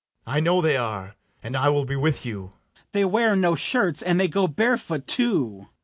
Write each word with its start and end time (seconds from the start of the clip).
I 0.25 0.39
know 0.39 0.61
they 0.61 0.77
are; 0.77 1.13
and 1.43 1.55
I 1.55 1.69
will 1.69 1.85
be 1.85 1.95
with 1.95 2.25
you. 2.25 2.49
FRIAR 2.49 2.49
BARNARDINE. 2.49 2.89
They 2.93 3.05
wear 3.05 3.35
no 3.35 3.55
shirts, 3.55 4.01
and 4.01 4.19
they 4.19 4.27
go 4.27 4.47
bare 4.47 4.75
foot 4.77 5.05
too. 5.05 5.67